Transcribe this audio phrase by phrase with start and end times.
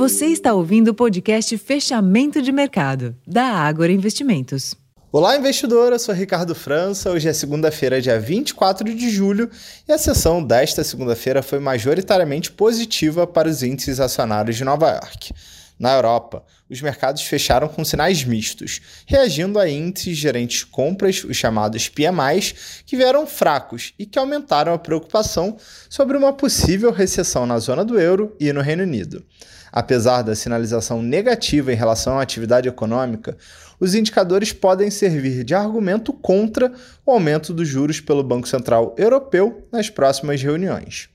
[0.00, 4.74] Você está ouvindo o podcast Fechamento de Mercado, da Ágora Investimentos.
[5.12, 5.92] Olá, investidor.
[5.92, 7.10] Eu sou Ricardo França.
[7.10, 9.50] Hoje é segunda-feira, dia 24 de julho,
[9.86, 15.34] e a sessão desta segunda-feira foi majoritariamente positiva para os índices acionários de Nova York.
[15.80, 21.38] Na Europa, os mercados fecharam com sinais mistos, reagindo a índices gerentes de compras, os
[21.38, 25.56] chamados PMIs, que vieram fracos e que aumentaram a preocupação
[25.88, 29.24] sobre uma possível recessão na zona do euro e no Reino Unido.
[29.72, 33.38] Apesar da sinalização negativa em relação à atividade econômica,
[33.78, 36.70] os indicadores podem servir de argumento contra
[37.06, 41.08] o aumento dos juros pelo Banco Central Europeu nas próximas reuniões.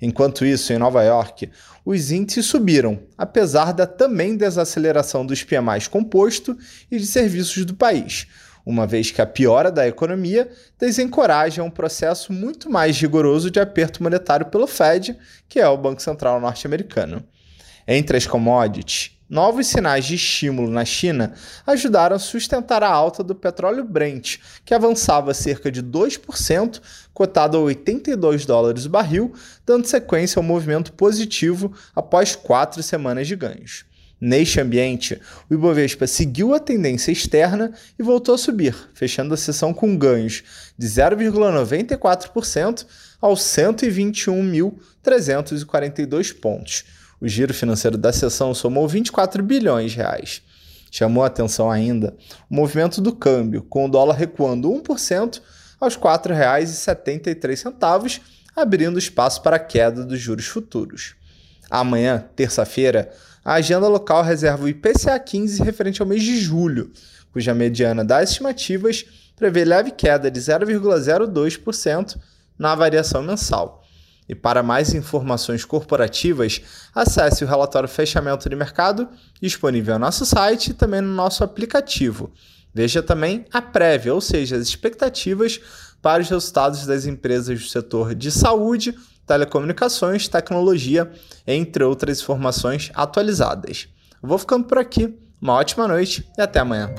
[0.00, 1.50] Enquanto isso, em Nova York,
[1.84, 6.56] os índices subiram, apesar da também desaceleração dos PMIs composto
[6.90, 8.26] e de serviços do país,
[8.64, 14.02] uma vez que a piora da economia desencoraja um processo muito mais rigoroso de aperto
[14.02, 15.16] monetário pelo Fed,
[15.48, 17.24] que é o Banco Central norte-americano.
[17.86, 21.34] Entre as commodities, novos sinais de estímulo na China
[21.66, 26.80] ajudaram a sustentar a alta do petróleo Brent, que avançava cerca de 2%,
[27.12, 29.34] cotado a 82 dólares o barril,
[29.66, 33.84] dando sequência ao movimento positivo após quatro semanas de ganhos.
[34.20, 39.72] Neste ambiente, o Ibovespa seguiu a tendência externa e voltou a subir, fechando a sessão
[39.72, 40.42] com ganhos
[40.76, 42.84] de 0,94%
[43.20, 50.42] aos 121.342 pontos o giro financeiro da sessão somou 24 bilhões de reais.
[50.90, 52.16] Chamou atenção ainda
[52.48, 55.40] o movimento do câmbio, com o dólar recuando 1%
[55.80, 58.20] aos R$ 4,73,
[58.56, 61.14] abrindo espaço para a queda dos juros futuros.
[61.70, 63.12] Amanhã, terça-feira,
[63.44, 66.90] a agenda local reserva o IPCA 15 referente ao mês de julho,
[67.32, 69.04] cuja mediana das estimativas
[69.36, 72.16] prevê leve queda de 0,02%
[72.58, 73.77] na variação mensal.
[74.28, 76.60] E para mais informações corporativas,
[76.94, 79.08] acesse o relatório Fechamento de Mercado,
[79.40, 82.30] disponível no nosso site e também no nosso aplicativo.
[82.74, 85.60] Veja também a prévia, ou seja, as expectativas
[86.02, 88.94] para os resultados das empresas do setor de saúde,
[89.26, 91.10] telecomunicações, tecnologia,
[91.46, 93.88] entre outras informações atualizadas.
[94.22, 95.14] Vou ficando por aqui.
[95.40, 96.92] Uma ótima noite e até amanhã.